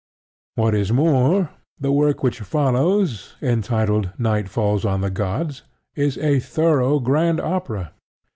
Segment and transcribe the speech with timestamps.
[0.55, 5.61] What is more, the work which follows, entitled Night Falls On The Gods,
[5.93, 7.91] is a thorough grand opera.